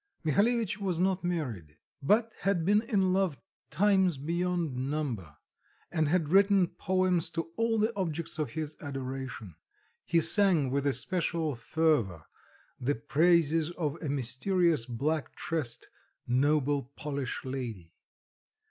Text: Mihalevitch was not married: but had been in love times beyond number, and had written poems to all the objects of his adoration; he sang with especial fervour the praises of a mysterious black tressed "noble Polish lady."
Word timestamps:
Mihalevitch 0.25 0.79
was 0.79 0.99
not 0.99 1.23
married: 1.23 1.77
but 2.01 2.33
had 2.39 2.65
been 2.65 2.81
in 2.81 3.13
love 3.13 3.37
times 3.69 4.17
beyond 4.17 4.75
number, 4.75 5.37
and 5.91 6.09
had 6.09 6.29
written 6.29 6.65
poems 6.65 7.29
to 7.29 7.51
all 7.55 7.77
the 7.77 7.95
objects 7.95 8.39
of 8.39 8.53
his 8.53 8.75
adoration; 8.81 9.57
he 10.03 10.19
sang 10.19 10.71
with 10.71 10.87
especial 10.87 11.53
fervour 11.53 12.25
the 12.79 12.95
praises 12.95 13.69
of 13.73 13.95
a 14.01 14.09
mysterious 14.09 14.87
black 14.87 15.35
tressed 15.35 15.87
"noble 16.27 16.85
Polish 16.95 17.45
lady." 17.45 17.93